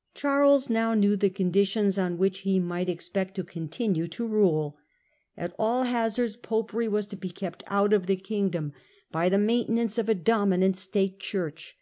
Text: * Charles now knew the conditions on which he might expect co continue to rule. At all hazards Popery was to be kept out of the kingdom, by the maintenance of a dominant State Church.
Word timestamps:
* 0.00 0.02
Charles 0.14 0.68
now 0.68 0.92
knew 0.94 1.14
the 1.14 1.30
conditions 1.30 1.98
on 2.00 2.18
which 2.18 2.40
he 2.40 2.58
might 2.58 2.88
expect 2.88 3.36
co 3.36 3.44
continue 3.44 4.08
to 4.08 4.26
rule. 4.26 4.76
At 5.36 5.54
all 5.56 5.84
hazards 5.84 6.34
Popery 6.34 6.88
was 6.88 7.06
to 7.06 7.16
be 7.16 7.30
kept 7.30 7.62
out 7.68 7.92
of 7.92 8.06
the 8.08 8.16
kingdom, 8.16 8.72
by 9.12 9.28
the 9.28 9.38
maintenance 9.38 9.96
of 9.96 10.08
a 10.08 10.16
dominant 10.16 10.76
State 10.76 11.20
Church. 11.20 11.78